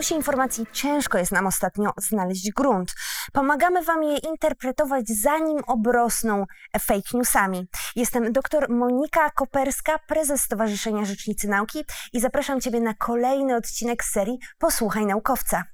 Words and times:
chaosie 0.00 0.14
informacji 0.14 0.66
ciężko 0.72 1.18
jest 1.18 1.32
nam 1.32 1.46
ostatnio 1.46 1.92
znaleźć 1.96 2.50
grunt. 2.56 2.94
Pomagamy 3.32 3.84
Wam 3.84 4.02
je 4.02 4.16
interpretować, 4.16 5.04
zanim 5.08 5.58
obrosną 5.66 6.44
fake 6.80 7.10
newsami. 7.14 7.66
Jestem 7.96 8.32
dr 8.32 8.66
Monika 8.68 9.30
Koperska, 9.30 9.98
prezes 10.08 10.40
Stowarzyszenia 10.42 11.04
Rzecznicy 11.04 11.48
Nauki 11.48 11.84
i 12.12 12.20
zapraszam 12.20 12.60
Ciebie 12.60 12.80
na 12.80 12.94
kolejny 12.94 13.56
odcinek 13.56 14.04
serii 14.04 14.38
Posłuchaj 14.58 15.06
Naukowca. 15.06 15.64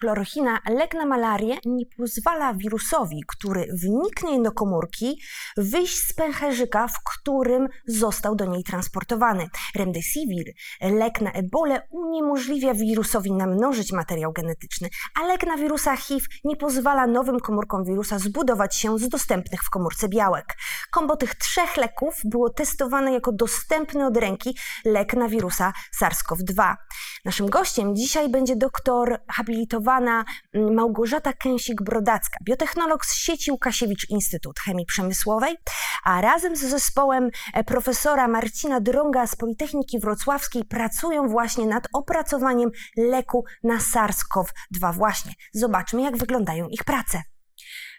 Chlorochina, 0.00 0.58
lek 0.70 0.94
na 0.94 1.06
malarię, 1.06 1.56
nie 1.64 1.84
pozwala 1.98 2.54
wirusowi, 2.54 3.22
który 3.28 3.66
wniknie 3.82 4.42
do 4.42 4.52
komórki, 4.52 5.20
wyjść 5.56 5.98
z 5.98 6.14
pęcherzyka, 6.14 6.88
w 6.88 6.98
którym 7.04 7.68
został 7.86 8.36
do 8.36 8.44
niej 8.44 8.64
transportowany. 8.64 9.48
Remdesivir, 9.74 10.44
lek 10.80 11.20
na 11.20 11.32
ebolę, 11.32 11.88
uniemożliwia 11.90 12.74
wirusowi 12.74 13.32
namnożyć 13.32 13.92
materiał 13.92 14.32
genetyczny, 14.32 14.88
a 15.20 15.26
lek 15.26 15.46
na 15.46 15.56
wirusa 15.56 15.96
HIV 15.96 16.26
nie 16.44 16.56
pozwala 16.56 17.06
nowym 17.06 17.40
komórkom 17.40 17.84
wirusa 17.84 18.18
zbudować 18.18 18.76
się 18.76 18.98
z 18.98 19.08
dostępnych 19.08 19.60
w 19.62 19.70
komórce 19.70 20.08
białek. 20.08 20.46
Kombo 20.90 21.16
tych 21.16 21.34
trzech 21.34 21.76
leków 21.76 22.14
było 22.24 22.50
testowane 22.50 23.12
jako 23.12 23.32
dostępny 23.32 24.06
od 24.06 24.16
ręki 24.16 24.58
lek 24.84 25.14
na 25.14 25.28
wirusa 25.28 25.72
SARS-CoV-2. 26.00 26.74
Naszym 27.24 27.46
gościem 27.46 27.96
dzisiaj 27.96 28.28
będzie 28.28 28.56
doktor 28.56 29.20
habilitowany 29.28 30.04
Mm, 30.10 30.74
Małgorzata 30.74 31.32
Kęsik-Brodacka, 31.32 32.38
biotechnolog 32.44 33.06
z 33.06 33.14
sieci 33.14 33.50
Łukasiewicz 33.50 34.10
Instytut 34.10 34.60
Chemii 34.60 34.86
Przemysłowej, 34.86 35.56
a 36.04 36.20
razem 36.20 36.56
z 36.56 36.60
zespołem 36.60 37.30
e, 37.54 37.64
profesora 37.64 38.28
Marcina 38.28 38.80
Drąga 38.80 39.26
z 39.26 39.36
Politechniki 39.36 39.98
Wrocławskiej 39.98 40.64
pracują 40.64 41.28
właśnie 41.28 41.66
nad 41.66 41.88
opracowaniem 41.92 42.70
leku 42.96 43.44
na 43.62 43.78
SARS-CoV-2 43.78 44.94
właśnie. 44.94 45.32
Zobaczmy, 45.52 46.02
jak 46.02 46.16
wyglądają 46.16 46.68
ich 46.68 46.84
prace. 46.84 47.22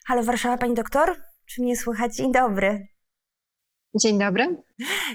Halo 0.07 0.23
Warszawa, 0.23 0.57
pani 0.57 0.73
doktor? 0.73 1.15
Czy 1.45 1.61
mnie 1.61 1.77
słychać? 1.77 2.15
Dzień 2.15 2.31
dobry. 2.31 2.94
Dzień 4.01 4.19
dobry. 4.19 4.63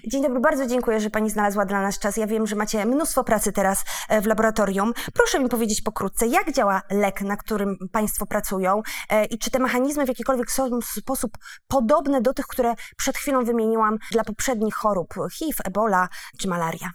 Dzień 0.07 0.23
dobry, 0.23 0.41
bardzo 0.41 0.67
dziękuję, 0.67 1.01
że 1.01 1.11
Pani 1.11 1.31
znalazła 1.31 1.65
dla 1.65 1.83
nas 1.83 1.99
czas. 1.99 2.17
Ja 2.17 2.27
wiem, 2.27 2.47
że 2.47 2.57
macie 2.57 2.87
mnóstwo 2.87 3.25
pracy 3.25 3.53
teraz 3.53 3.85
e, 4.09 4.21
w 4.21 4.27
laboratorium. 4.27 4.93
Proszę 5.15 5.41
mi 5.41 5.49
powiedzieć 5.49 5.83
pokrótce, 5.83 6.27
jak 6.27 6.53
działa 6.53 6.83
lek, 6.91 7.21
na 7.21 7.37
którym 7.37 7.77
Państwo 7.93 8.27
pracują 8.27 8.83
e, 9.11 9.25
i 9.25 9.39
czy 9.39 9.51
te 9.51 9.59
mechanizmy 9.59 10.05
w 10.05 10.09
jakikolwiek 10.09 10.47
sposób 10.99 11.33
podobne 11.69 12.21
do 12.21 12.35
tych, 12.35 12.47
które 12.47 12.75
przed 12.97 13.17
chwilą 13.17 13.45
wymieniłam 13.45 13.99
dla 14.13 14.25
poprzednich 14.25 14.75
chorób 14.75 15.15
HIV, 15.39 15.57
ebola 15.65 16.09
czy 16.39 16.49
malaria? 16.49 16.91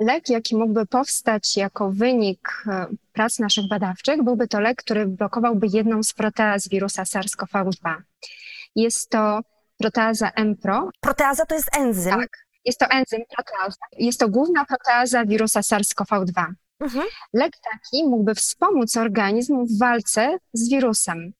Lek, 0.00 0.28
jaki 0.28 0.56
mógłby 0.56 0.86
powstać 0.86 1.56
jako 1.56 1.90
wynik 1.90 2.64
e, 2.66 2.86
prac 3.12 3.38
naszych 3.38 3.68
badawczych, 3.68 4.24
byłby 4.24 4.48
to 4.48 4.60
lek, 4.60 4.78
który 4.78 5.06
blokowałby 5.06 5.66
jedną 5.72 6.02
z 6.02 6.12
proteaz 6.12 6.68
wirusa 6.68 7.02
SARS-CoV-2. 7.02 7.96
Jest 8.76 9.10
to 9.10 9.40
proteaza 9.80 10.30
MPRO. 10.36 10.90
Proteaza 11.00 11.46
to 11.46 11.54
jest 11.54 11.76
enzym? 11.76 12.12
Tak, 12.12 12.28
jest 12.64 12.78
to 12.78 12.86
enzym 12.86 13.20
proteaza. 13.36 13.76
Jest 13.98 14.20
to 14.20 14.28
główna 14.28 14.64
proteaza 14.64 15.24
wirusa 15.24 15.60
SARS-CoV-2. 15.60 16.44
Mhm. 16.80 17.06
Lek 17.32 17.52
taki 17.72 18.04
mógłby 18.04 18.34
wspomóc 18.34 18.96
organizm 18.96 19.66
w 19.66 19.78
walce 19.78 20.38
z 20.52 20.70
wirusem. 20.70 21.32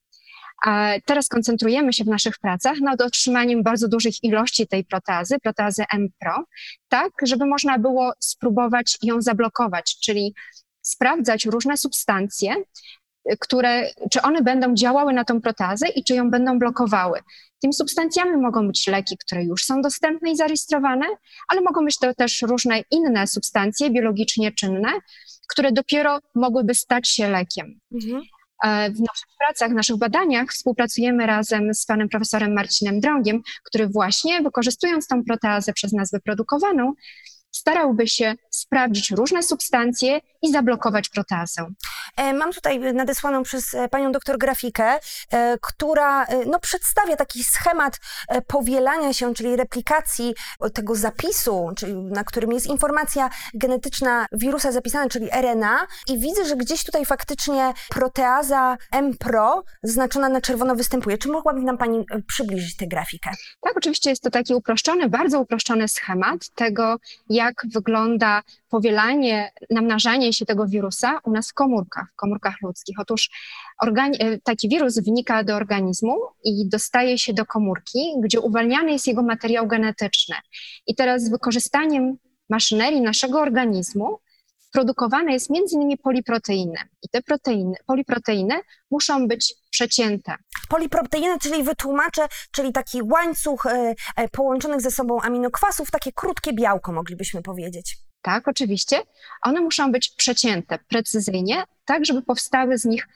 A 0.64 0.92
teraz 1.04 1.28
koncentrujemy 1.28 1.92
się 1.92 2.04
w 2.04 2.08
naszych 2.08 2.38
pracach 2.38 2.80
nad 2.80 3.00
otrzymaniem 3.00 3.62
bardzo 3.62 3.88
dużych 3.88 4.24
ilości 4.24 4.66
tej 4.66 4.84
proteazy, 4.84 5.38
proteazy 5.38 5.84
MPRO, 5.92 6.44
tak, 6.88 7.12
żeby 7.22 7.46
można 7.46 7.78
było 7.78 8.12
spróbować 8.18 8.98
ją 9.02 9.22
zablokować, 9.22 9.96
czyli 10.00 10.34
sprawdzać 10.82 11.44
różne 11.44 11.76
substancje, 11.76 12.54
które, 13.40 13.90
czy 14.10 14.22
one 14.22 14.42
będą 14.42 14.74
działały 14.74 15.12
na 15.12 15.24
tą 15.24 15.40
protazę 15.40 15.88
i 15.88 16.04
czy 16.04 16.14
ją 16.14 16.30
będą 16.30 16.58
blokowały. 16.58 17.20
Tymi 17.62 17.74
substancjami 17.74 18.36
mogą 18.36 18.66
być 18.66 18.86
leki, 18.86 19.16
które 19.18 19.44
już 19.44 19.64
są 19.64 19.80
dostępne 19.82 20.30
i 20.30 20.36
zarejestrowane, 20.36 21.06
ale 21.48 21.60
mogą 21.60 21.84
być 21.84 21.98
to 21.98 22.14
też 22.14 22.42
różne 22.42 22.82
inne 22.90 23.26
substancje 23.26 23.90
biologicznie 23.90 24.52
czynne, 24.52 24.88
które 25.48 25.72
dopiero 25.72 26.18
mogłyby 26.34 26.74
stać 26.74 27.08
się 27.08 27.28
lekiem. 27.28 27.80
Mhm. 27.94 28.22
E, 28.64 28.90
w 28.90 29.00
naszych 29.00 29.28
pracach, 29.38 29.70
w 29.70 29.74
naszych 29.74 29.96
badaniach 29.96 30.48
współpracujemy 30.50 31.26
razem 31.26 31.74
z 31.74 31.86
panem 31.86 32.08
profesorem 32.08 32.54
Marcinem 32.54 33.00
Drągiem, 33.00 33.42
który 33.64 33.88
właśnie 33.88 34.42
wykorzystując 34.42 35.06
tą 35.06 35.24
proteazę 35.24 35.72
przez 35.72 35.92
nas 35.92 36.10
wyprodukowaną, 36.10 36.92
starałby 37.50 38.06
się 38.06 38.34
sprawdzić 38.50 39.10
różne 39.10 39.42
substancje 39.42 40.20
i 40.42 40.52
zablokować 40.52 41.08
proteazę. 41.08 41.66
E, 42.16 42.34
mam 42.34 42.52
tutaj 42.52 42.94
nadesłaną 42.94 43.42
przez 43.42 43.74
e, 43.74 43.88
panią 43.88 44.12
doktor 44.12 44.38
grafikę, 44.38 44.98
e, 45.30 45.58
która 45.60 46.26
no, 46.46 46.60
przedstawia 46.60 47.16
taki 47.16 47.44
schemat 47.44 47.98
powielania 48.46 49.12
się, 49.12 49.34
czyli 49.34 49.56
replikacji 49.56 50.34
tego 50.74 50.94
zapisu, 50.94 51.70
czyli 51.76 51.94
na 51.94 52.24
którym 52.24 52.52
jest 52.52 52.66
informacja 52.66 53.30
genetyczna 53.54 54.26
wirusa 54.32 54.72
zapisana, 54.72 55.08
czyli 55.08 55.28
RNA 55.32 55.86
i 56.08 56.18
widzę, 56.18 56.44
że 56.44 56.56
gdzieś 56.56 56.84
tutaj 56.84 57.06
faktycznie 57.06 57.72
proteaza 57.88 58.76
MPRO 58.92 59.62
znaczona 59.82 60.28
na 60.28 60.40
czerwono 60.40 60.76
występuje. 60.76 61.18
Czy 61.18 61.28
mogłaby 61.28 61.60
nam 61.60 61.78
pani 61.78 62.04
przybliżyć 62.26 62.76
tę 62.76 62.86
grafikę? 62.86 63.30
Tak, 63.60 63.76
oczywiście 63.76 64.10
jest 64.10 64.22
to 64.22 64.30
taki 64.30 64.54
uproszczony, 64.54 65.08
bardzo 65.08 65.40
uproszczony 65.40 65.88
schemat 65.88 66.50
tego, 66.54 66.96
jak 67.28 67.54
wygląda 67.74 68.42
powielanie, 68.70 69.52
namnażanie 69.70 70.32
się 70.32 70.46
tego 70.46 70.66
wirusa 70.66 71.20
u 71.24 71.30
nas 71.30 71.50
w 71.50 71.54
komórkach, 71.54 72.06
w 72.12 72.16
komórkach 72.16 72.54
ludzkich. 72.62 72.96
Otóż 73.00 73.30
e, 73.86 74.38
taki 74.38 74.68
wirus 74.68 74.98
wnika 74.98 75.44
do 75.44 75.56
organizmu 75.56 76.16
i 76.44 76.68
dostaje 76.68 77.18
się 77.18 77.32
do 77.32 77.46
komórki, 77.46 78.14
gdzie 78.22 78.40
uwalniany 78.40 78.92
jest 78.92 79.06
jego 79.06 79.22
materiał 79.22 79.66
genetyczny. 79.66 80.36
I 80.86 80.94
teraz 80.94 81.22
z 81.22 81.30
wykorzystaniem 81.30 82.16
maszynerii 82.50 83.00
naszego 83.00 83.40
organizmu 83.40 84.18
produkowane 84.72 85.32
jest 85.32 85.50
między 85.50 85.76
innymi 85.76 85.98
poliproteiny. 85.98 86.78
I 87.02 87.08
te 87.08 87.22
proteiny, 87.22 87.74
poliproteiny 87.86 88.60
muszą 88.90 89.28
być 89.28 89.54
przecięte. 89.70 90.34
Poliproteiny, 90.68 91.38
czyli 91.38 91.62
wytłumaczę, 91.62 92.28
czyli 92.52 92.72
taki 92.72 93.02
łańcuch 93.02 93.66
e, 93.66 93.94
e, 94.16 94.28
połączonych 94.28 94.80
ze 94.80 94.90
sobą 94.90 95.20
aminokwasów, 95.20 95.90
takie 95.90 96.12
krótkie 96.12 96.52
białko 96.52 96.92
moglibyśmy 96.92 97.42
powiedzieć. 97.42 98.09
Tak, 98.22 98.48
oczywiście. 98.48 98.96
One 99.42 99.60
muszą 99.60 99.92
być 99.92 100.08
przecięte 100.08 100.78
precyzyjnie, 100.88 101.64
tak 101.84 102.06
żeby 102.06 102.22
powstały 102.22 102.78
z 102.78 102.84
nich 102.84 103.08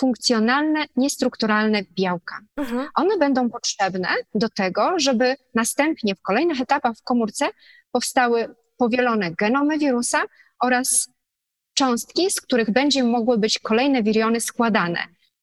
funkcjonalne, 0.00 0.84
niestrukturalne 0.96 1.82
białka. 1.82 2.40
Mhm. 2.56 2.88
One 2.94 3.18
będą 3.18 3.50
potrzebne 3.50 4.08
do 4.34 4.48
tego, 4.48 4.92
żeby 4.96 5.36
następnie 5.54 6.14
w 6.14 6.22
kolejnych 6.22 6.60
etapach 6.60 6.96
w 6.96 7.02
komórce 7.02 7.48
powstały 7.92 8.54
powielone 8.76 9.30
genomy 9.30 9.78
wirusa 9.78 10.22
oraz 10.62 11.08
cząstki, 11.74 12.30
z 12.30 12.40
których 12.40 12.70
będzie 12.70 13.04
mogły 13.04 13.38
być 13.38 13.58
kolejne 13.58 14.02
wiriony 14.02 14.40
składane. 14.40 15.00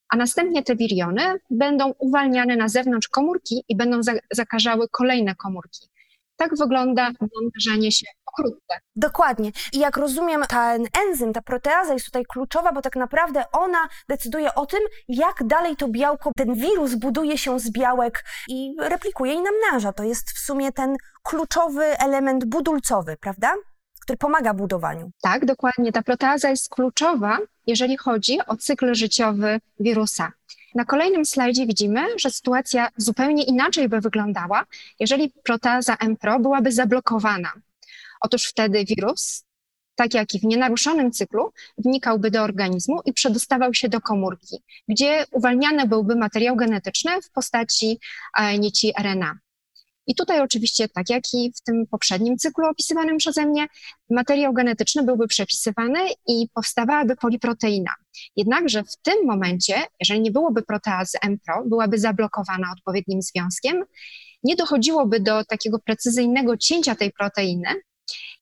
A 0.10 0.18
następnie 0.18 0.64
te 0.64 0.76
wiriony 0.76 1.22
będą 1.50 1.94
uwalniane 2.00 2.56
na 2.56 2.70
zewnątrz 2.70 3.08
komórki 3.08 3.64
i 3.70 3.76
będą 3.76 4.00
zakażały 4.32 4.90
kolejne 4.90 5.36
komórki. 5.36 5.91
Tak 6.42 6.58
wygląda 6.58 7.04
namnażanie 7.04 7.92
się 7.92 8.06
pokrótce. 8.26 8.76
Dokładnie. 8.96 9.52
I 9.74 9.80
jak 9.80 9.98
rozumiem, 9.98 10.44
ten 10.50 10.86
enzym, 11.08 11.34
ta 11.34 11.42
proteaza 11.42 11.94
jest 11.94 12.06
tutaj 12.06 12.24
kluczowa, 12.26 12.72
bo 12.72 12.82
tak 12.82 12.96
naprawdę 12.96 13.44
ona 13.52 13.88
decyduje 14.10 14.56
o 14.56 14.66
tym, 14.66 14.80
jak 15.08 15.44
dalej 15.48 15.76
to 15.76 15.88
białko, 15.88 16.32
ten 16.38 16.54
wirus 16.56 16.96
buduje 16.96 17.38
się 17.38 17.60
z 17.60 17.72
białek 17.72 18.26
i 18.48 18.76
replikuje 18.80 19.34
i 19.34 19.42
namnaża. 19.42 19.94
To 19.94 20.04
jest 20.04 20.32
w 20.32 20.40
sumie 20.40 20.72
ten 20.72 20.96
kluczowy 21.24 21.84
element 21.84 22.46
budulcowy, 22.46 23.18
prawda? 23.22 23.54
który 24.02 24.18
pomaga 24.18 24.54
budowaniu. 24.54 25.12
Tak, 25.22 25.46
dokładnie. 25.46 25.92
Ta 25.92 26.02
proteaza 26.02 26.50
jest 26.50 26.70
kluczowa, 26.70 27.38
jeżeli 27.68 27.98
chodzi 27.98 28.40
o 28.48 28.58
cykl 28.58 28.94
życiowy 28.94 29.60
wirusa. 29.80 30.32
Na 30.76 30.86
kolejnym 30.86 31.26
slajdzie 31.26 31.66
widzimy, 31.66 32.02
że 32.20 32.30
sytuacja 32.30 32.90
zupełnie 32.98 33.44
inaczej 33.44 33.90
by 33.90 34.02
wyglądała, 34.02 34.66
jeżeli 35.00 35.30
proteaza 35.44 35.98
MPRO 36.00 36.40
byłaby 36.40 36.72
zablokowana. 36.72 37.52
Otóż 38.22 38.46
wtedy 38.46 38.86
wirus, 38.86 39.46
tak 39.96 40.14
jak 40.14 40.34
i 40.34 40.40
w 40.40 40.44
nienaruszonym 40.44 41.12
cyklu, 41.12 41.52
wnikałby 41.78 42.32
do 42.32 42.44
organizmu 42.44 43.02
i 43.06 43.14
przedostawał 43.14 43.74
się 43.74 43.90
do 43.90 44.02
komórki, 44.02 44.58
gdzie 44.88 45.26
uwalniany 45.32 45.88
byłby 45.88 46.16
materiał 46.16 46.56
genetyczny 46.56 47.22
w 47.22 47.32
postaci 47.32 48.00
e, 48.38 48.60
nici 48.60 48.94
RNA. 49.00 49.40
I 50.08 50.16
tutaj 50.16 50.42
oczywiście, 50.42 50.90
tak 50.90 51.10
jak 51.10 51.24
i 51.34 51.52
w 51.56 51.62
tym 51.62 51.88
poprzednim 51.88 52.38
cyklu 52.38 52.66
opisywanym 52.66 53.18
przeze 53.18 53.46
mnie, 53.46 53.68
materiał 54.10 54.54
genetyczny 54.54 55.04
byłby 55.04 55.28
przepisywany 55.28 56.00
i 56.28 56.48
powstawałaby 56.54 57.16
poliproteina. 57.16 57.92
Jednakże 58.36 58.84
w 58.84 58.98
tym 59.02 59.26
momencie, 59.26 59.84
jeżeli 60.00 60.22
nie 60.22 60.32
byłoby 60.32 60.62
proteazy 60.62 61.18
MPRO, 61.22 61.64
byłaby 61.66 62.00
zablokowana 62.00 62.68
odpowiednim 62.78 63.22
związkiem 63.22 63.84
nie 64.44 64.56
dochodziłoby 64.56 65.20
do 65.20 65.46
takiego 65.46 65.80
precyzyjnego 65.80 66.58
cięcia 66.58 66.96
tej 66.96 67.12
proteiny 67.12 67.70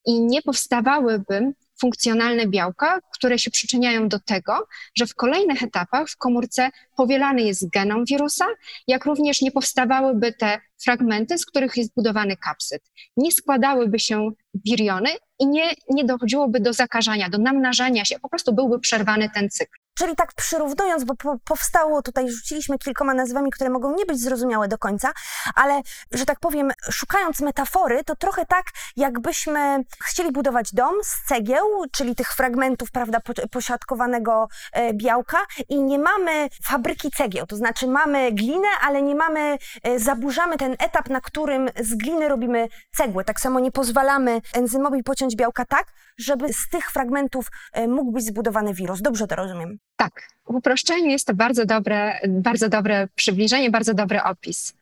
i 0.05 0.21
nie 0.21 0.41
powstawałyby 0.41 1.53
funkcjonalne 1.79 2.47
białka, 2.47 2.99
które 3.13 3.39
się 3.39 3.51
przyczyniają 3.51 4.09
do 4.09 4.19
tego, 4.19 4.67
że 4.97 5.07
w 5.07 5.15
kolejnych 5.15 5.63
etapach 5.63 6.09
w 6.09 6.17
komórce 6.17 6.69
powielany 6.97 7.41
jest 7.41 7.69
genom 7.69 8.05
wirusa, 8.05 8.45
jak 8.87 9.05
również 9.05 9.41
nie 9.41 9.51
powstawałyby 9.51 10.33
te 10.33 10.61
fragmenty, 10.83 11.37
z 11.37 11.45
których 11.45 11.77
jest 11.77 11.93
budowany 11.95 12.37
kapsyd. 12.37 12.81
Nie 13.17 13.31
składałyby 13.31 13.99
się 13.99 14.29
wiriony 14.65 15.09
i 15.39 15.47
nie, 15.47 15.71
nie 15.89 16.05
dochodziłoby 16.05 16.59
do 16.59 16.73
zakażania, 16.73 17.29
do 17.29 17.37
namnażania 17.37 18.05
się, 18.05 18.19
po 18.19 18.29
prostu 18.29 18.53
byłby 18.53 18.79
przerwany 18.79 19.29
ten 19.29 19.49
cykl. 19.49 19.79
Czyli 19.99 20.15
tak 20.15 20.33
przyrównując, 20.33 21.03
bo 21.03 21.13
powstało 21.45 22.01
tutaj, 22.01 22.31
rzuciliśmy 22.31 22.77
kilkoma 22.77 23.13
nazwami, 23.13 23.51
które 23.51 23.69
mogą 23.69 23.95
nie 23.95 24.05
być 24.05 24.19
zrozumiałe 24.19 24.67
do 24.67 24.77
końca, 24.77 25.11
ale 25.55 25.81
że 26.11 26.25
tak 26.25 26.39
powiem, 26.39 26.71
szukając 26.91 27.39
metafory, 27.39 28.03
to 28.03 28.15
trochę 28.15 28.45
tak, 28.45 28.65
jakbyśmy 28.95 29.83
chcieli 30.05 30.31
budować 30.31 30.73
dom 30.73 30.95
z 31.03 31.27
cegieł, 31.27 31.65
czyli 31.91 32.15
tych 32.15 32.33
fragmentów, 32.33 32.91
prawda, 32.91 33.19
posiadkowanego 33.51 34.47
e, 34.73 34.93
białka 34.93 35.37
i 35.69 35.83
nie 35.83 35.99
mamy 35.99 36.49
fabryki 36.63 37.11
cegieł, 37.11 37.45
to 37.45 37.55
znaczy 37.55 37.87
mamy 37.87 38.31
glinę, 38.31 38.67
ale 38.81 39.01
nie 39.01 39.15
mamy, 39.15 39.57
e, 39.83 39.99
zaburzamy 39.99 40.57
ten 40.57 40.68
etap, 40.79 41.09
na 41.09 41.21
którym 41.21 41.69
z 41.79 41.95
gliny 41.95 42.27
robimy 42.27 42.67
cegłę. 42.91 43.23
Tak 43.23 43.39
samo 43.39 43.59
nie 43.59 43.71
pozwalamy 43.71 44.41
enzymowi 44.53 45.03
pociąć 45.03 45.35
białka 45.35 45.65
tak, 45.65 45.87
żeby 46.17 46.53
z 46.53 46.69
tych 46.69 46.91
fragmentów 46.91 47.47
e, 47.73 47.87
mógł 47.87 48.11
być 48.11 48.25
zbudowany 48.25 48.73
wirus. 48.73 49.01
Dobrze 49.01 49.27
to 49.27 49.35
rozumiem? 49.35 49.77
Tak. 49.95 50.27
W 50.45 50.55
uproszczeniu 50.55 51.09
jest 51.09 51.27
to 51.27 51.33
bardzo 51.33 51.65
dobre, 51.65 52.19
bardzo 52.27 52.69
dobre 52.69 53.07
przybliżenie, 53.15 53.71
bardzo 53.71 53.93
dobry 53.93 54.23
opis. 54.23 54.73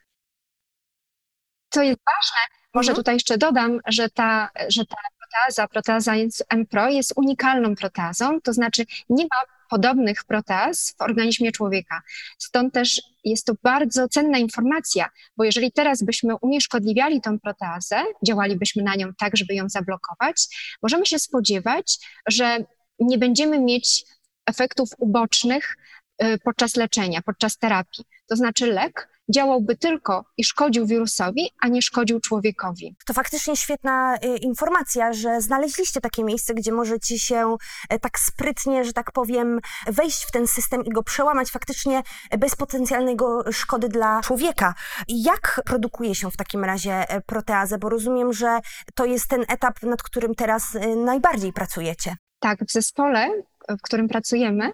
Co 1.69 1.84
jest 1.84 2.00
ważne, 2.06 2.57
może 2.74 2.92
mhm. 2.92 2.95
tutaj 2.95 3.16
jeszcze 3.16 3.38
dodam, 3.38 3.80
że 3.88 4.10
ta, 4.10 4.50
że 4.69 4.86
ta 4.86 4.95
proteaza, 5.19 5.68
proteaza 5.68 6.12
MPRO 6.50 6.89
jest 6.89 7.13
unikalną 7.16 7.75
proteazą, 7.75 8.42
to 8.42 8.54
znaczy 8.54 8.86
nie 9.10 9.24
ma 9.24 9.56
podobnych 9.69 10.25
proteaz 10.25 10.96
w 10.98 11.02
organizmie 11.02 11.52
człowieka. 11.52 12.02
Stąd 12.38 12.74
też 12.74 13.02
jest 13.24 13.46
to 13.46 13.54
bardzo 13.64 14.08
cenna 14.08 14.38
informacja, 14.38 15.10
bo 15.38 15.44
jeżeli 15.44 15.72
teraz 15.72 16.04
byśmy 16.04 16.36
unieszkodliwiali 16.42 17.22
tą 17.22 17.40
proteazę, 17.40 18.04
działalibyśmy 18.28 18.84
na 18.84 18.96
nią 18.96 19.14
tak, 19.19 19.38
żeby 19.38 19.54
ją 19.54 19.69
zablokować, 19.69 20.36
możemy 20.84 21.06
się 21.06 21.19
spodziewać, 21.19 21.98
że 22.28 22.58
nie 23.00 23.18
będziemy 23.18 23.60
mieć 23.60 24.06
efektów 24.46 24.90
ubocznych 24.98 25.75
y, 26.24 26.38
podczas 26.44 26.75
leczenia, 26.75 27.22
podczas 27.22 27.58
terapii. 27.58 28.06
To 28.28 28.36
znaczy 28.36 28.68
lek 28.68 29.17
działałby 29.35 29.77
tylko 29.77 30.25
i 30.38 30.44
szkodził 30.44 30.85
wirusowi, 30.85 31.50
a 31.62 31.68
nie 31.68 31.81
szkodził 31.81 32.19
człowiekowi. 32.19 32.95
To 33.06 33.13
faktycznie 33.13 33.56
świetna 33.56 34.15
y, 34.15 34.38
informacja, 34.38 35.13
że 35.13 35.41
znaleźliście 35.41 36.01
takie 36.01 36.24
miejsce, 36.24 36.53
gdzie 36.53 36.71
możecie 36.71 37.19
się 37.19 37.56
y, 37.94 38.00
tak 38.00 38.19
sprytnie, 38.19 38.85
że 38.85 38.94
tak 38.94 39.12
powiem, 39.12 39.59
wejść 39.88 40.24
w 40.24 40.31
ten 40.31 40.47
system 40.47 40.85
i 40.85 40.89
go 40.89 41.03
przełamać 41.03 41.51
faktycznie 41.51 42.03
bez 42.39 42.56
potencjalnego 42.56 43.51
szkody 43.51 43.89
dla 43.89 44.21
człowieka. 44.21 44.74
Jak 45.07 45.62
produkuje 45.65 46.15
się 46.15 46.31
w 46.31 46.38
takim 46.38 46.63
razie 46.63 47.06
proteazę? 47.25 47.77
Bo 47.77 47.89
rozumiem, 47.89 48.33
że 48.33 48.59
to 48.95 49.06
jest 49.06 49.27
ten 49.27 49.45
etap, 49.47 49.83
nad 49.83 50.03
którym 50.03 50.35
teraz 50.35 50.77
najbardziej 50.95 51.53
pracujecie. 51.53 52.15
Tak, 52.39 52.59
w 52.68 52.71
zespole 52.71 53.29
w 53.69 53.81
którym 53.81 54.07
pracujemy, 54.07 54.71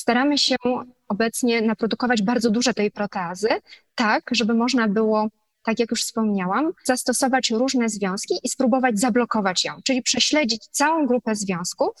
staramy 0.00 0.38
się 0.38 0.56
obecnie 1.08 1.62
naprodukować 1.62 2.22
bardzo 2.22 2.50
dużo 2.50 2.74
tej 2.74 2.90
proteazy, 2.90 3.48
tak, 3.94 4.22
żeby 4.32 4.54
można 4.54 4.88
było, 4.88 5.28
tak 5.62 5.78
jak 5.78 5.90
już 5.90 6.02
wspomniałam, 6.02 6.72
zastosować 6.84 7.50
różne 7.50 7.88
związki 7.88 8.34
i 8.42 8.48
spróbować 8.48 9.00
zablokować 9.00 9.64
ją, 9.64 9.72
czyli 9.84 10.02
prześledzić 10.02 10.66
całą 10.70 11.06
grupę 11.06 11.34
związków 11.34 11.92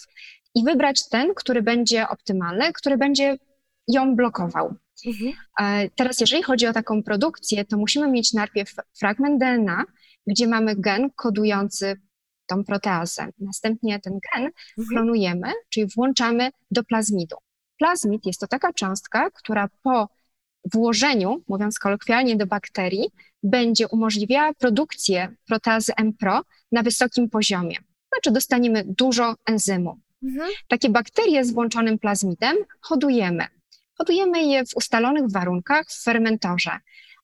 i 0.54 0.64
wybrać 0.64 1.08
ten, 1.08 1.34
który 1.34 1.62
będzie 1.62 2.08
optymalny, 2.08 2.72
który 2.72 2.98
będzie 2.98 3.36
ją 3.88 4.16
blokował. 4.16 4.74
Mhm. 5.06 5.32
E, 5.60 5.90
teraz, 5.96 6.20
jeżeli 6.20 6.42
chodzi 6.42 6.66
o 6.66 6.72
taką 6.72 7.02
produkcję, 7.02 7.64
to 7.64 7.76
musimy 7.76 8.08
mieć 8.08 8.32
najpierw 8.32 8.74
fragment 8.98 9.40
DNA, 9.40 9.84
gdzie 10.26 10.46
mamy 10.46 10.76
gen 10.76 11.10
kodujący 11.10 12.00
tą 12.46 12.64
proteazę. 12.64 13.28
Następnie 13.38 14.00
ten 14.00 14.12
gen 14.12 14.44
mhm. 14.44 14.88
klonujemy, 14.88 15.52
czyli 15.68 15.86
włączamy 15.96 16.50
do 16.70 16.84
plazmidu. 16.84 17.36
Plazmid 17.80 18.26
jest 18.26 18.40
to 18.40 18.46
taka 18.46 18.72
cząstka, 18.72 19.30
która 19.30 19.68
po 19.82 20.08
włożeniu, 20.72 21.42
mówiąc 21.48 21.78
kolokwialnie, 21.78 22.36
do 22.36 22.46
bakterii, 22.46 23.10
będzie 23.42 23.88
umożliwiała 23.88 24.54
produkcję 24.54 25.36
proteazy 25.46 25.92
MPRO 25.96 26.42
na 26.72 26.82
wysokim 26.82 27.30
poziomie. 27.30 27.76
Znaczy 28.12 28.30
dostaniemy 28.30 28.84
dużo 28.86 29.34
enzymu. 29.46 30.00
Mhm. 30.22 30.50
Takie 30.68 30.88
bakterie 30.88 31.44
z 31.44 31.52
włączonym 31.52 31.98
plazmidem 31.98 32.56
hodujemy. 32.80 33.46
Hodujemy 33.94 34.42
je 34.42 34.66
w 34.66 34.76
ustalonych 34.76 35.30
warunkach 35.30 35.86
w 35.88 36.02
fermentorze, 36.02 36.70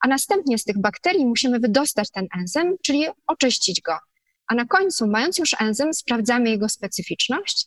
a 0.00 0.08
następnie 0.08 0.58
z 0.58 0.64
tych 0.64 0.80
bakterii 0.80 1.26
musimy 1.26 1.60
wydostać 1.60 2.10
ten 2.10 2.26
enzym, 2.38 2.76
czyli 2.82 3.06
oczyścić 3.26 3.80
go 3.80 3.98
a 4.46 4.54
na 4.54 4.64
końcu, 4.64 5.06
mając 5.06 5.38
już 5.38 5.56
enzym, 5.60 5.94
sprawdzamy 5.94 6.50
jego 6.50 6.68
specyficzność 6.68 7.66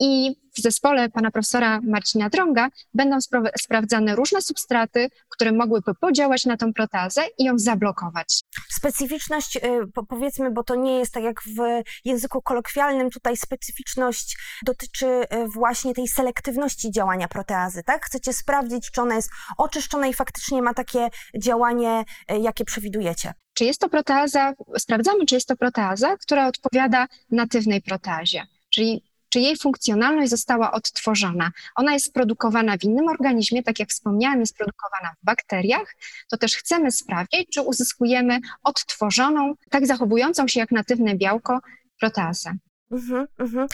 i 0.00 0.36
w 0.56 0.62
zespole 0.62 1.08
pana 1.08 1.30
profesora 1.30 1.80
Marcina 1.82 2.28
Drąga 2.28 2.68
będą 2.94 3.16
sprawdzane 3.60 4.16
różne 4.16 4.42
substraty, 4.42 5.08
które 5.28 5.52
mogłyby 5.52 5.94
podziałać 6.00 6.44
na 6.44 6.56
tą 6.56 6.72
protazę 6.72 7.22
i 7.38 7.44
ją 7.44 7.58
zablokować. 7.58 8.40
Specyficzność, 8.68 9.56
y, 9.56 9.60
powiedzmy, 10.08 10.50
bo 10.50 10.64
to 10.64 10.74
nie 10.74 10.98
jest 10.98 11.14
tak 11.14 11.22
jak 11.22 11.42
w 11.42 11.82
języku 12.04 12.42
kolokwialnym, 12.42 13.10
tutaj 13.10 13.36
specyficzność 13.36 14.36
dotyczy 14.66 15.06
y, 15.06 15.26
właśnie 15.54 15.94
tej 15.94 16.08
selektywności 16.08 16.90
działania 16.90 17.28
proteazy, 17.28 17.82
tak? 17.82 18.04
Chcecie 18.04 18.32
sprawdzić, 18.32 18.90
czy 18.90 19.02
ona 19.02 19.14
jest 19.14 19.30
oczyszczona 19.58 20.06
i 20.06 20.14
faktycznie 20.14 20.62
ma 20.62 20.74
takie 20.74 21.08
działanie, 21.42 22.04
y, 22.32 22.38
jakie 22.38 22.64
przewidujecie. 22.64 23.34
Czy 23.54 23.64
jest 23.64 23.80
to 23.80 23.88
proteaza, 23.88 24.52
sprawdzamy, 24.78 25.26
czy 25.26 25.34
jest 25.34 25.48
to 25.48 25.56
proteaza, 25.56 26.16
która 26.16 26.46
odpowiada 26.46 27.06
natywnej 27.30 27.82
proteazie, 27.82 28.46
czyli 28.70 29.09
czy 29.30 29.40
jej 29.40 29.56
funkcjonalność 29.56 30.30
została 30.30 30.72
odtworzona. 30.72 31.50
Ona 31.76 31.92
jest 31.92 32.12
produkowana 32.12 32.76
w 32.76 32.84
innym 32.84 33.08
organizmie, 33.08 33.62
tak 33.62 33.78
jak 33.78 33.88
wspomniałam, 33.88 34.40
jest 34.40 34.56
produkowana 34.56 35.14
w 35.22 35.24
bakteriach, 35.24 35.96
to 36.30 36.36
też 36.36 36.56
chcemy 36.56 36.90
sprawdzić, 36.90 37.48
czy 37.54 37.62
uzyskujemy 37.62 38.40
odtworzoną, 38.64 39.54
tak 39.70 39.86
zachowującą 39.86 40.48
się 40.48 40.60
jak 40.60 40.70
natywne 40.70 41.14
białko, 41.16 41.60
proteazę. 42.00 42.52
Mhm, 42.90 43.26
mhm. 43.38 43.66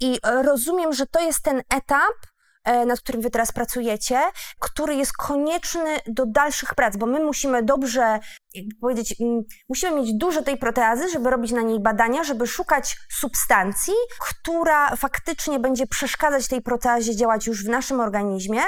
I 0.00 0.18
rozumiem, 0.22 0.92
że 0.92 1.06
to 1.06 1.20
jest 1.20 1.42
ten 1.42 1.62
etap, 1.74 2.14
E, 2.22 2.29
nad 2.86 3.00
którym 3.00 3.22
wy 3.22 3.30
teraz 3.30 3.52
pracujecie, 3.52 4.20
który 4.58 4.94
jest 4.94 5.12
konieczny 5.12 5.98
do 6.06 6.26
dalszych 6.26 6.74
prac, 6.74 6.96
bo 6.96 7.06
my 7.06 7.24
musimy 7.24 7.62
dobrze, 7.62 8.18
jakby 8.54 8.74
powiedzieć, 8.80 9.16
musimy 9.68 9.96
mieć 9.96 10.14
dużo 10.14 10.42
tej 10.42 10.58
proteazy, 10.58 11.08
żeby 11.08 11.30
robić 11.30 11.52
na 11.52 11.60
niej 11.60 11.80
badania, 11.80 12.24
żeby 12.24 12.46
szukać 12.46 12.96
substancji, 13.10 13.94
która 14.20 14.96
faktycznie 14.96 15.58
będzie 15.58 15.86
przeszkadzać 15.86 16.48
tej 16.48 16.62
proteazie 16.62 17.16
działać 17.16 17.46
już 17.46 17.64
w 17.64 17.68
naszym 17.68 18.00
organizmie. 18.00 18.60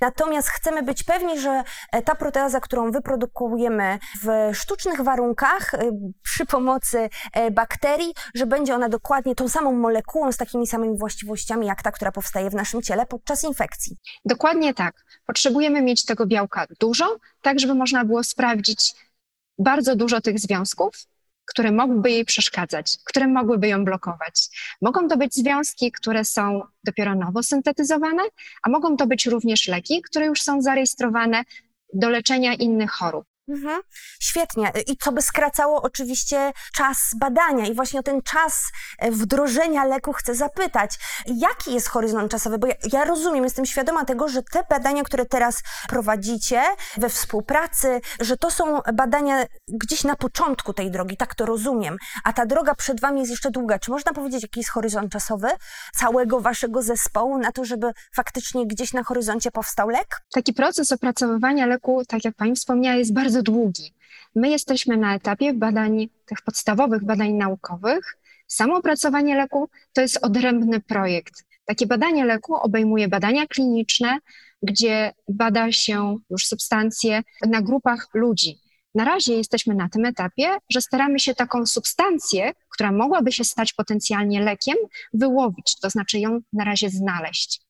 Natomiast 0.00 0.48
chcemy 0.48 0.82
być 0.82 1.02
pewni, 1.02 1.40
że 1.40 1.62
e, 1.92 2.02
ta 2.02 2.14
proteaza, 2.14 2.60
którą 2.60 2.90
wyprodukujemy 2.90 3.98
w 4.22 4.56
sztucznych 4.56 5.00
warunkach 5.00 5.74
e, 5.74 5.78
przy 6.22 6.46
pomocy 6.46 7.08
bakterii, 7.52 8.14
że 8.34 8.46
będzie 8.46 8.74
ona 8.74 8.88
dokładnie 8.88 9.34
tą 9.34 9.48
samą 9.48 9.72
molekułą 9.72 10.32
z 10.32 10.36
takimi 10.36 10.66
samymi 10.66 10.98
właściwościami 10.98 11.66
jak 11.66 11.82
ta, 11.82 11.92
która 11.92 12.12
powstaje 12.12 12.50
w 12.50 12.54
naszym 12.54 12.82
ciele 12.82 13.06
podczas 13.06 13.39
infekcji. 13.44 13.96
Dokładnie 14.24 14.74
tak. 14.74 15.04
Potrzebujemy 15.26 15.82
mieć 15.82 16.04
tego 16.04 16.26
białka 16.26 16.66
dużo, 16.80 17.18
tak 17.42 17.60
żeby 17.60 17.74
można 17.74 18.04
było 18.04 18.24
sprawdzić 18.24 18.94
bardzo 19.58 19.96
dużo 19.96 20.20
tych 20.20 20.38
związków, 20.38 20.94
które 21.44 21.72
mogłyby 21.72 22.10
jej 22.10 22.24
przeszkadzać, 22.24 22.96
które 23.04 23.26
mogłyby 23.26 23.68
ją 23.68 23.84
blokować. 23.84 24.34
Mogą 24.82 25.08
to 25.08 25.16
być 25.16 25.34
związki, 25.34 25.92
które 25.92 26.24
są 26.24 26.62
dopiero 26.84 27.14
nowo 27.14 27.42
syntetyzowane, 27.42 28.22
a 28.62 28.70
mogą 28.70 28.96
to 28.96 29.06
być 29.06 29.26
również 29.26 29.68
leki, 29.68 30.02
które 30.02 30.26
już 30.26 30.42
są 30.42 30.62
zarejestrowane 30.62 31.42
do 31.94 32.08
leczenia 32.08 32.54
innych 32.54 32.90
chorób. 32.90 33.24
Mhm. 33.50 33.80
Świetnie. 34.20 34.72
I 34.86 34.96
co 34.96 35.12
by 35.12 35.22
skracało 35.22 35.82
oczywiście 35.82 36.52
czas 36.74 36.96
badania. 37.16 37.66
I 37.66 37.74
właśnie 37.74 38.00
o 38.00 38.02
ten 38.02 38.22
czas 38.22 38.64
e, 38.98 39.10
wdrożenia 39.10 39.84
leku 39.84 40.12
chcę 40.12 40.34
zapytać. 40.34 40.98
Jaki 41.26 41.74
jest 41.74 41.88
horyzont 41.88 42.30
czasowy? 42.30 42.58
Bo 42.58 42.66
ja, 42.66 42.74
ja 42.92 43.04
rozumiem, 43.04 43.44
jestem 43.44 43.66
świadoma 43.66 44.04
tego, 44.04 44.28
że 44.28 44.42
te 44.42 44.64
badania, 44.70 45.02
które 45.02 45.26
teraz 45.26 45.62
prowadzicie 45.88 46.62
we 46.96 47.08
współpracy, 47.08 48.00
że 48.20 48.36
to 48.36 48.50
są 48.50 48.80
badania 48.94 49.44
gdzieś 49.68 50.04
na 50.04 50.16
początku 50.16 50.72
tej 50.72 50.90
drogi, 50.90 51.16
tak 51.16 51.34
to 51.34 51.46
rozumiem. 51.46 51.96
A 52.24 52.32
ta 52.32 52.46
droga 52.46 52.74
przed 52.74 53.00
Wami 53.00 53.20
jest 53.20 53.30
jeszcze 53.30 53.50
długa. 53.50 53.78
Czy 53.78 53.90
można 53.90 54.12
powiedzieć, 54.12 54.42
jaki 54.42 54.60
jest 54.60 54.70
horyzont 54.70 55.12
czasowy 55.12 55.48
całego 55.94 56.40
Waszego 56.40 56.82
zespołu 56.82 57.38
na 57.38 57.52
to, 57.52 57.64
żeby 57.64 57.92
faktycznie 58.14 58.66
gdzieś 58.66 58.92
na 58.92 59.02
horyzoncie 59.02 59.50
powstał 59.50 59.88
lek? 59.88 60.20
Taki 60.34 60.52
proces 60.52 60.92
opracowywania 60.92 61.66
leku, 61.66 62.02
tak 62.08 62.24
jak 62.24 62.34
Pani 62.34 62.54
wspomniała, 62.54 62.96
jest 62.96 63.14
bardzo 63.14 63.39
bardzo 63.40 63.52
długi. 63.52 63.94
My 64.34 64.50
jesteśmy 64.50 64.96
na 64.96 65.14
etapie 65.14 65.54
badań, 65.54 66.08
tych 66.26 66.42
podstawowych 66.42 67.04
badań 67.04 67.32
naukowych. 67.32 68.16
Samo 68.46 68.76
opracowanie 68.76 69.36
leku 69.36 69.68
to 69.92 70.00
jest 70.00 70.18
odrębny 70.22 70.80
projekt. 70.80 71.44
Takie 71.64 71.86
badanie 71.86 72.24
leku 72.24 72.54
obejmuje 72.54 73.08
badania 73.08 73.46
kliniczne, 73.46 74.18
gdzie 74.62 75.12
bada 75.28 75.72
się 75.72 76.18
już 76.30 76.46
substancje 76.46 77.22
na 77.46 77.62
grupach 77.62 78.08
ludzi. 78.14 78.58
Na 78.94 79.04
razie 79.04 79.34
jesteśmy 79.34 79.74
na 79.74 79.88
tym 79.88 80.04
etapie, 80.04 80.58
że 80.70 80.80
staramy 80.80 81.18
się 81.18 81.34
taką 81.34 81.66
substancję, 81.66 82.52
która 82.68 82.92
mogłaby 82.92 83.32
się 83.32 83.44
stać 83.44 83.72
potencjalnie 83.72 84.40
lekiem, 84.40 84.76
wyłowić, 85.14 85.76
to 85.80 85.90
znaczy 85.90 86.18
ją 86.18 86.40
na 86.52 86.64
razie 86.64 86.90
znaleźć. 86.90 87.69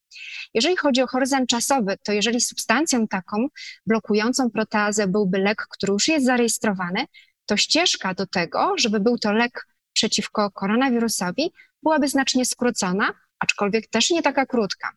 Jeżeli 0.55 0.77
chodzi 0.77 1.03
o 1.03 1.07
horyzont 1.07 1.49
czasowy, 1.51 1.97
to 2.05 2.13
jeżeli 2.13 2.41
substancją 2.41 3.09
taką 3.09 3.47
blokującą 3.87 4.51
proteazę 4.51 5.07
byłby 5.07 5.39
lek, 5.39 5.67
który 5.71 5.93
już 5.93 6.09
jest 6.09 6.27
zarejestrowany, 6.27 7.05
to 7.47 7.57
ścieżka 7.57 8.15
do 8.15 8.27
tego, 8.27 8.73
żeby 8.79 9.01
był 9.01 9.19
to 9.19 9.33
lek 9.33 9.67
przeciwko 9.93 10.51
koronawirusowi, 10.51 11.53
byłaby 11.83 12.09
znacznie 12.09 12.45
skrócona, 12.45 13.15
aczkolwiek 13.39 13.87
też 13.87 14.11
nie 14.11 14.23
taka 14.23 14.47
krótka. 14.47 14.93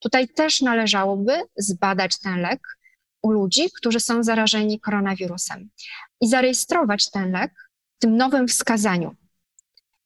Tutaj 0.00 0.28
też 0.28 0.60
należałoby 0.60 1.32
zbadać 1.56 2.18
ten 2.18 2.40
lek 2.40 2.60
u 3.22 3.30
ludzi, 3.30 3.70
którzy 3.76 4.00
są 4.00 4.22
zarażeni 4.22 4.80
koronawirusem 4.80 5.70
i 6.20 6.28
zarejestrować 6.28 7.10
ten 7.10 7.32
lek 7.32 7.52
w 7.96 7.98
tym 7.98 8.16
nowym 8.16 8.48
wskazaniu. 8.48 9.16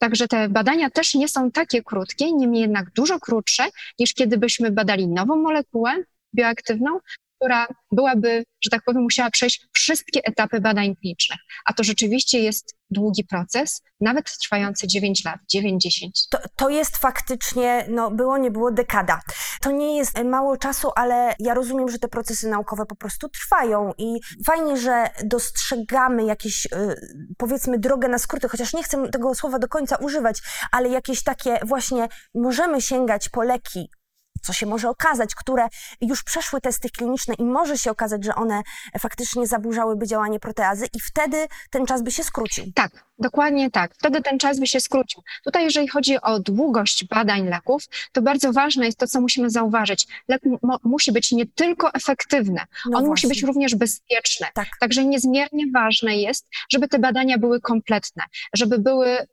Także 0.00 0.28
te 0.28 0.48
badania 0.48 0.90
też 0.90 1.14
nie 1.14 1.28
są 1.28 1.50
takie 1.50 1.82
krótkie, 1.82 2.32
niemniej 2.32 2.62
jednak 2.62 2.90
dużo 2.90 3.20
krótsze 3.20 3.64
niż 3.98 4.14
kiedy 4.14 4.38
byśmy 4.38 4.70
badali 4.70 5.08
nową 5.08 5.36
molekułę 5.36 5.90
bioaktywną, 6.34 7.00
która 7.40 7.66
byłaby, 7.92 8.44
że 8.64 8.70
tak 8.70 8.82
powiem, 8.84 9.02
musiała 9.02 9.30
przejść 9.30 9.66
wszystkie 9.72 10.20
etapy 10.24 10.60
badań 10.60 10.96
klinicznych. 10.96 11.38
A 11.64 11.72
to 11.72 11.84
rzeczywiście 11.84 12.40
jest 12.40 12.76
długi 12.90 13.24
proces, 13.24 13.82
nawet 14.00 14.38
trwający 14.38 14.86
9 14.88 15.24
lat, 15.24 15.40
9-10. 15.54 16.08
To, 16.30 16.38
to 16.56 16.68
jest 16.68 16.96
faktycznie, 16.96 17.86
no 17.88 18.10
było, 18.10 18.38
nie 18.38 18.50
było 18.50 18.72
dekada. 18.72 19.20
To 19.60 19.70
nie 19.70 19.96
jest 19.96 20.24
mało 20.24 20.56
czasu, 20.56 20.90
ale 20.96 21.34
ja 21.38 21.54
rozumiem, 21.54 21.88
że 21.88 21.98
te 21.98 22.08
procesy 22.08 22.48
naukowe 22.48 22.86
po 22.86 22.96
prostu 22.96 23.28
trwają 23.28 23.92
i 23.98 24.20
fajnie, 24.46 24.76
że 24.76 25.10
dostrzegamy 25.24 26.24
jakieś, 26.24 26.66
y, 26.66 26.68
powiedzmy, 27.38 27.78
drogę 27.78 28.08
na 28.08 28.18
skróty, 28.18 28.48
chociaż 28.48 28.72
nie 28.72 28.82
chcę 28.82 29.08
tego 29.08 29.34
słowa 29.34 29.58
do 29.58 29.68
końca 29.68 29.96
używać, 29.96 30.38
ale 30.72 30.88
jakieś 30.88 31.22
takie 31.22 31.58
właśnie, 31.64 32.08
możemy 32.34 32.80
sięgać 32.80 33.28
po 33.28 33.42
leki 33.42 33.90
co 34.42 34.52
się 34.52 34.66
może 34.66 34.88
okazać, 34.88 35.34
które 35.34 35.68
już 36.00 36.22
przeszły 36.22 36.60
testy 36.60 36.90
kliniczne 36.90 37.34
i 37.34 37.44
może 37.44 37.78
się 37.78 37.90
okazać, 37.90 38.24
że 38.24 38.34
one 38.34 38.62
faktycznie 38.98 39.46
zaburzałyby 39.46 40.06
działanie 40.06 40.40
proteazy 40.40 40.86
i 40.92 41.00
wtedy 41.00 41.46
ten 41.70 41.86
czas 41.86 42.02
by 42.02 42.10
się 42.10 42.24
skrócił. 42.24 42.64
Tak, 42.74 42.90
dokładnie 43.18 43.70
tak. 43.70 43.94
Wtedy 43.94 44.22
ten 44.22 44.38
czas 44.38 44.60
by 44.60 44.66
się 44.66 44.80
skrócił. 44.80 45.22
Tutaj, 45.44 45.64
jeżeli 45.64 45.88
chodzi 45.88 46.20
o 46.20 46.40
długość 46.40 47.04
badań 47.04 47.48
leków, 47.48 47.82
to 48.12 48.22
bardzo 48.22 48.52
ważne 48.52 48.86
jest 48.86 48.98
to, 48.98 49.06
co 49.06 49.20
musimy 49.20 49.50
zauważyć. 49.50 50.06
Lek 50.28 50.42
musi 50.84 51.12
być 51.12 51.32
nie 51.32 51.46
tylko 51.46 51.94
efektywny, 51.94 52.60
no 52.86 52.98
on 52.98 53.04
właśnie. 53.06 53.08
musi 53.08 53.28
być 53.28 53.42
również 53.42 53.74
bezpieczny. 53.74 54.46
Tak. 54.54 54.68
Także 54.80 55.04
niezmiernie 55.04 55.64
ważne 55.74 56.16
jest, 56.16 56.46
żeby 56.72 56.88
te 56.88 56.98
badania 56.98 57.38
były 57.38 57.60
kompletne, 57.60 58.22
żeby 58.54 58.78
były 58.78 59.26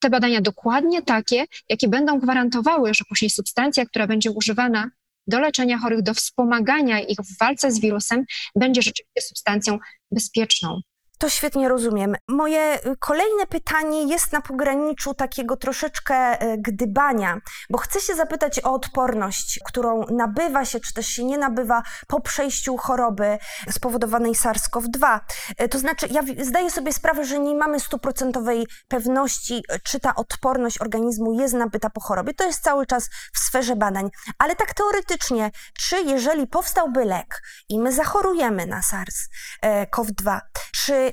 te 0.00 0.10
badania 0.10 0.40
dokładnie 0.40 1.02
takie, 1.02 1.44
jakie 1.68 1.88
będą 1.88 2.18
gwarantowały, 2.18 2.94
że 2.94 3.04
później 3.08 3.30
substancja, 3.30 3.86
która 3.86 4.06
będzie 4.06 4.30
używana 4.30 4.90
do 5.26 5.40
leczenia 5.40 5.78
chorych, 5.78 6.02
do 6.02 6.14
wspomagania 6.14 7.00
ich 7.00 7.18
w 7.18 7.38
walce 7.38 7.72
z 7.72 7.80
wirusem, 7.80 8.24
będzie 8.56 8.82
rzeczywiście 8.82 9.20
substancją 9.20 9.78
bezpieczną. 10.10 10.80
To 11.18 11.28
świetnie 11.28 11.68
rozumiem. 11.68 12.16
Moje 12.28 12.86
y, 12.86 12.96
kolejne 12.98 13.46
pytanie 13.46 14.02
jest 14.02 14.32
na 14.32 14.40
pograniczu 14.40 15.14
takiego 15.14 15.56
troszeczkę 15.56 16.42
y, 16.42 16.58
gdybania, 16.58 17.40
bo 17.70 17.78
chcę 17.78 18.00
się 18.00 18.14
zapytać 18.14 18.64
o 18.64 18.72
odporność, 18.72 19.60
którą 19.64 20.04
nabywa 20.10 20.64
się, 20.64 20.80
czy 20.80 20.94
też 20.94 21.06
się 21.06 21.24
nie 21.24 21.38
nabywa 21.38 21.82
po 22.06 22.20
przejściu 22.20 22.76
choroby 22.76 23.38
spowodowanej 23.70 24.32
SARS-CoV-2. 24.32 25.20
Y, 25.62 25.68
to 25.68 25.78
znaczy, 25.78 26.06
ja 26.10 26.22
zdaję 26.40 26.70
sobie 26.70 26.92
sprawę, 26.92 27.24
że 27.24 27.38
nie 27.38 27.54
mamy 27.54 27.80
stuprocentowej 27.80 28.66
pewności, 28.88 29.62
czy 29.82 30.00
ta 30.00 30.14
odporność 30.14 30.80
organizmu 30.80 31.32
jest 31.40 31.54
nabyta 31.54 31.90
po 31.90 32.00
chorobie. 32.00 32.34
To 32.34 32.44
jest 32.44 32.62
cały 32.62 32.86
czas 32.86 33.08
w 33.34 33.38
sferze 33.38 33.76
badań. 33.76 34.10
Ale 34.38 34.56
tak 34.56 34.74
teoretycznie, 34.74 35.50
czy 35.78 36.02
jeżeli 36.02 36.46
powstałby 36.46 37.04
lek 37.04 37.42
i 37.68 37.78
my 37.78 37.92
zachorujemy 37.92 38.66
na 38.66 38.80
SARS-CoV-2, 38.80 40.40
czy 40.72 41.06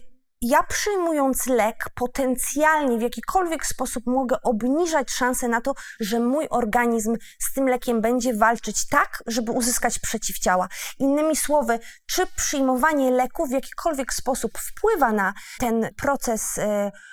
ja 0.43 0.63
przyjmując 0.63 1.47
lek, 1.47 1.85
potencjalnie 1.95 2.97
w 2.97 3.01
jakikolwiek 3.01 3.65
sposób 3.65 4.03
mogę 4.07 4.41
obniżać 4.41 5.11
szanse 5.11 5.47
na 5.47 5.61
to, 5.61 5.73
że 5.99 6.19
mój 6.19 6.47
organizm 6.49 7.15
z 7.39 7.53
tym 7.53 7.67
lekiem 7.67 8.01
będzie 8.01 8.33
walczyć 8.33 8.87
tak, 8.87 9.23
żeby 9.27 9.51
uzyskać 9.51 9.99
przeciwciała. 9.99 10.67
Innymi 10.99 11.35
słowy, 11.35 11.79
czy 12.05 12.27
przyjmowanie 12.35 13.11
leku 13.11 13.47
w 13.47 13.51
jakikolwiek 13.51 14.13
sposób 14.13 14.51
wpływa 14.57 15.11
na 15.11 15.33
ten 15.59 15.89
proces 15.97 16.57
y, 16.57 16.61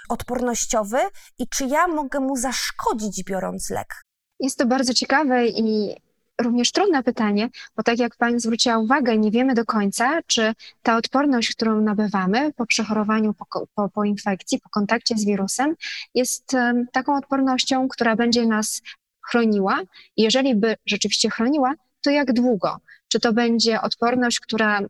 odpornościowy 0.09 0.99
i 1.39 1.49
czy 1.49 1.65
ja 1.65 1.87
mogę 1.87 2.21
mu 2.21 2.37
zaszkodzić 2.37 3.25
biorąc 3.25 3.71
lek? 3.71 3.95
Jest 4.41 4.59
to 4.59 4.67
bardzo 4.67 4.95
ciekawe 4.95 5.47
i 5.47 5.97
również 6.43 6.73
trudne 6.73 7.03
pytanie, 7.03 7.49
bo 7.77 7.83
tak 7.83 7.99
jak 7.99 8.17
Pani 8.17 8.41
zwróciła 8.41 8.79
uwagę, 8.79 9.19
nie 9.19 9.31
wiemy 9.31 9.55
do 9.55 9.65
końca, 9.65 10.21
czy 10.27 10.53
ta 10.83 10.97
odporność, 10.97 11.55
którą 11.55 11.81
nabywamy 11.81 12.53
po 12.53 12.67
przechorowaniu, 12.67 13.35
po, 13.35 13.67
po, 13.75 13.89
po 13.89 14.05
infekcji, 14.05 14.61
po 14.61 14.69
kontakcie 14.69 15.17
z 15.17 15.25
wirusem, 15.25 15.75
jest 16.15 16.55
um, 16.55 16.87
taką 16.93 17.17
odpornością, 17.17 17.89
która 17.89 18.17
będzie 18.17 18.47
nas 18.47 18.83
chroniła. 19.31 19.81
Jeżeli 20.17 20.55
by 20.55 20.77
rzeczywiście 20.87 21.31
chroniła, 21.31 21.75
to 22.03 22.11
jak 22.11 22.33
długo? 22.33 22.77
Czy 23.09 23.21
to 23.21 23.33
będzie 23.33 23.81
odporność, 23.81 24.41
która 24.41 24.81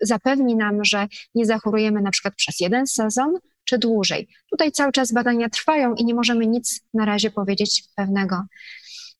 zapewni 0.00 0.56
nam, 0.56 0.84
że 0.84 1.06
nie 1.34 1.46
zachorujemy 1.46 2.02
na 2.02 2.10
przykład 2.10 2.34
przez 2.34 2.60
jeden 2.60 2.86
sezon, 2.86 3.38
czy 3.64 3.78
dłużej? 3.78 4.28
Tutaj 4.50 4.72
cały 4.72 4.92
czas 4.92 5.12
badania 5.12 5.48
trwają 5.48 5.94
i 5.94 6.04
nie 6.04 6.14
możemy 6.14 6.46
nic 6.46 6.80
na 6.94 7.04
razie 7.04 7.30
powiedzieć 7.30 7.84
pewnego. 7.96 8.42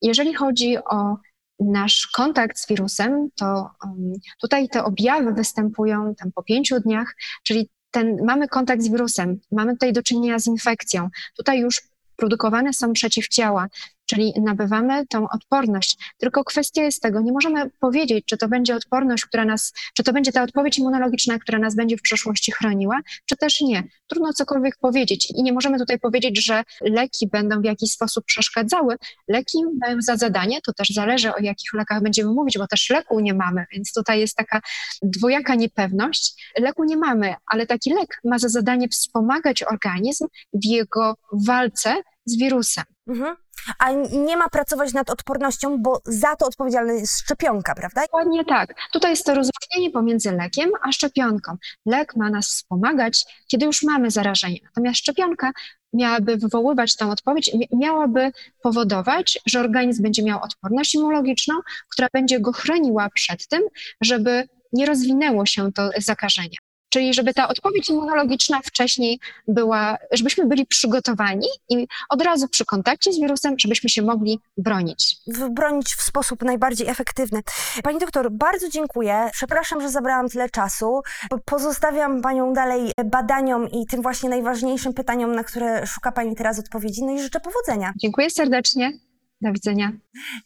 Jeżeli 0.02 0.34
chodzi 0.34 0.78
o 0.78 1.16
nasz 1.60 2.06
kontakt 2.06 2.58
z 2.58 2.68
wirusem, 2.68 3.28
to 3.34 3.70
um, 3.84 4.12
tutaj 4.40 4.68
te 4.68 4.84
objawy 4.84 5.32
występują 5.32 6.14
tam 6.14 6.32
po 6.32 6.42
pięciu 6.42 6.80
dniach, 6.80 7.14
czyli 7.44 7.70
ten, 7.90 8.16
mamy 8.24 8.48
kontakt 8.48 8.82
z 8.82 8.88
wirusem, 8.88 9.40
mamy 9.52 9.72
tutaj 9.72 9.92
do 9.92 10.02
czynienia 10.02 10.38
z 10.38 10.46
infekcją. 10.46 11.08
Tutaj 11.36 11.60
już 11.60 11.82
produkowane 12.16 12.72
są 12.72 12.92
przeciwciała, 12.92 13.66
czyli 14.06 14.32
nabywamy 14.40 15.06
tą 15.06 15.28
odporność. 15.28 16.14
Tylko 16.18 16.44
kwestia 16.44 16.82
jest 16.82 17.02
tego, 17.02 17.20
nie 17.20 17.32
możemy 17.32 17.70
powiedzieć, 17.80 18.24
czy 18.26 18.36
to 18.36 18.48
będzie 18.48 18.76
odporność, 18.76 19.24
która 19.24 19.44
nas, 19.44 19.72
czy 19.94 20.02
to 20.02 20.12
będzie 20.12 20.32
ta 20.32 20.42
odpowiedź 20.42 20.78
immunologiczna, 20.78 21.38
która 21.38 21.58
nas 21.58 21.74
będzie 21.74 21.96
w 21.96 22.02
przyszłości 22.02 22.52
chroniła, 22.52 23.00
czy 23.26 23.36
też 23.36 23.60
nie. 23.60 23.82
Trudno 24.06 24.32
cokolwiek 24.32 24.76
powiedzieć 24.80 25.30
i 25.30 25.42
nie 25.42 25.52
możemy 25.52 25.78
tutaj 25.78 25.98
powiedzieć, 25.98 26.44
że 26.44 26.62
leki 26.80 27.28
będą 27.28 27.60
w 27.60 27.64
jakiś 27.64 27.90
sposób 27.92 28.24
przeszkadzały. 28.24 28.96
Leki 29.28 29.58
mają 29.80 29.96
za 30.00 30.16
zadanie, 30.16 30.60
to 30.60 30.72
też 30.72 30.88
zależy 30.88 31.34
o 31.34 31.38
jakich 31.38 31.74
lekach 31.74 32.02
będziemy 32.02 32.32
mówić, 32.32 32.58
bo 32.58 32.66
też 32.66 32.90
leku 32.90 33.20
nie 33.20 33.34
mamy, 33.34 33.66
więc 33.72 33.92
tutaj 33.92 34.20
jest 34.20 34.36
taka 34.36 34.60
dwojaka 35.02 35.54
niepewność. 35.54 36.52
Leku 36.58 36.84
nie 36.84 36.96
mamy, 36.96 37.34
ale 37.46 37.66
taki 37.66 37.94
lek 37.94 38.20
ma 38.24 38.38
za 38.38 38.48
zadanie 38.48 38.88
wspomagać 38.88 39.62
organizm 39.62 40.26
w 40.52 40.64
jego 40.64 41.14
walce 41.32 42.02
z 42.24 42.36
wirusem. 42.38 42.84
Mhm. 43.08 43.36
A 43.78 43.92
nie 44.12 44.36
ma 44.36 44.48
pracować 44.48 44.92
nad 44.92 45.10
odpornością, 45.10 45.78
bo 45.82 46.00
za 46.04 46.36
to 46.36 46.46
odpowiedzialna 46.46 46.92
jest 46.92 47.20
szczepionka, 47.20 47.74
prawda? 47.74 48.00
Dokładnie 48.00 48.44
tak. 48.44 48.74
Tutaj 48.92 49.10
jest 49.10 49.26
to 49.26 49.34
rozróżnienie 49.34 49.90
pomiędzy 49.92 50.32
lekiem 50.32 50.70
a 50.82 50.92
szczepionką. 50.92 51.56
Lek 51.86 52.16
ma 52.16 52.30
nas 52.30 52.48
wspomagać, 52.48 53.24
kiedy 53.48 53.66
już 53.66 53.82
mamy 53.82 54.10
zarażenie, 54.10 54.58
natomiast 54.64 54.98
szczepionka 55.00 55.52
miałaby 55.92 56.36
wywoływać 56.36 56.96
tę 56.96 57.10
odpowiedź, 57.10 57.50
miałaby 57.72 58.32
powodować, 58.62 59.38
że 59.46 59.60
organizm 59.60 60.02
będzie 60.02 60.22
miał 60.22 60.42
odporność 60.42 60.94
immunologiczną, 60.94 61.54
która 61.88 62.08
będzie 62.12 62.40
go 62.40 62.52
chroniła 62.52 63.08
przed 63.14 63.48
tym, 63.48 63.62
żeby 64.00 64.48
nie 64.72 64.86
rozwinęło 64.86 65.46
się 65.46 65.72
to 65.72 65.90
zakażenie. 65.98 66.56
Czyli 66.96 67.14
żeby 67.14 67.34
ta 67.34 67.48
odpowiedź 67.48 67.90
immunologiczna 67.90 68.60
wcześniej 68.64 69.20
była, 69.48 69.96
żebyśmy 70.12 70.46
byli 70.46 70.66
przygotowani 70.66 71.46
i 71.68 71.86
od 72.08 72.22
razu 72.22 72.48
przy 72.48 72.64
kontakcie 72.64 73.12
z 73.12 73.20
wirusem, 73.20 73.54
żebyśmy 73.58 73.90
się 73.90 74.02
mogli 74.02 74.40
bronić. 74.58 75.16
Bronić 75.50 75.94
w 75.94 76.02
sposób 76.02 76.42
najbardziej 76.42 76.88
efektywny. 76.88 77.40
Pani 77.82 77.98
doktor, 77.98 78.30
bardzo 78.32 78.68
dziękuję. 78.68 79.30
Przepraszam, 79.32 79.80
że 79.80 79.88
zabrałam 79.88 80.28
tyle 80.28 80.50
czasu. 80.50 81.00
Pozostawiam 81.44 82.22
Panią 82.22 82.52
dalej 82.52 82.92
badaniom 83.04 83.70
i 83.70 83.86
tym 83.86 84.02
właśnie 84.02 84.30
najważniejszym 84.30 84.94
pytaniom, 84.94 85.34
na 85.34 85.44
które 85.44 85.86
szuka 85.86 86.12
Pani 86.12 86.36
teraz 86.36 86.58
odpowiedzi. 86.58 87.04
No 87.04 87.12
i 87.12 87.20
życzę 87.20 87.40
powodzenia. 87.40 87.92
Dziękuję 87.96 88.30
serdecznie. 88.30 88.92
Do 89.40 89.52
widzenia. 89.52 89.92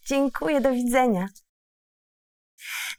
Dziękuję, 0.07 0.61
do 0.61 0.73
widzenia. 0.73 1.29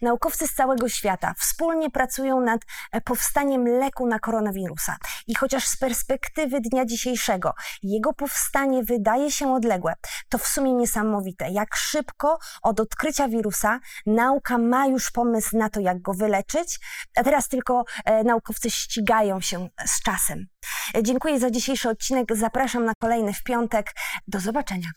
Naukowcy 0.01 0.47
z 0.47 0.53
całego 0.53 0.89
świata 0.89 1.33
wspólnie 1.37 1.89
pracują 1.89 2.41
nad 2.41 2.61
e, 2.91 3.01
powstaniem 3.01 3.67
leku 3.67 4.07
na 4.07 4.19
koronawirusa. 4.19 4.97
I 5.27 5.35
chociaż 5.35 5.67
z 5.67 5.77
perspektywy 5.77 6.61
dnia 6.61 6.85
dzisiejszego 6.85 7.53
jego 7.83 8.13
powstanie 8.13 8.83
wydaje 8.83 9.31
się 9.31 9.53
odległe, 9.53 9.93
to 10.29 10.37
w 10.37 10.47
sumie 10.47 10.73
niesamowite, 10.73 11.49
jak 11.49 11.75
szybko 11.75 12.39
od 12.61 12.79
odkrycia 12.79 13.27
wirusa 13.27 13.79
nauka 14.05 14.57
ma 14.57 14.87
już 14.87 15.11
pomysł 15.11 15.57
na 15.57 15.69
to, 15.69 15.79
jak 15.79 16.01
go 16.01 16.13
wyleczyć, 16.13 16.79
a 17.17 17.23
teraz 17.23 17.47
tylko 17.47 17.83
e, 18.05 18.23
naukowcy 18.23 18.71
ścigają 18.71 19.41
się 19.41 19.69
z 19.85 20.01
czasem. 20.03 20.47
E, 20.95 21.03
dziękuję 21.03 21.39
za 21.39 21.51
dzisiejszy 21.51 21.89
odcinek. 21.89 22.35
Zapraszam 22.35 22.85
na 22.85 22.93
kolejny 22.95 23.33
w 23.33 23.43
piątek. 23.43 23.91
Do 24.27 24.39
zobaczenia. 24.39 24.89